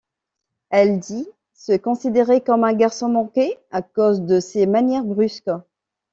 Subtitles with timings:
[0.71, 5.51] Elle dit se considérer comme un garçon manqué à cause de ses manières brusques.